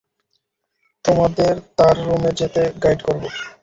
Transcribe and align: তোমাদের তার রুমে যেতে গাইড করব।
তোমাদের 1.05 1.53
তার 1.77 1.95
রুমে 2.05 2.31
যেতে 2.39 2.61
গাইড 2.83 2.99
করব। 3.07 3.23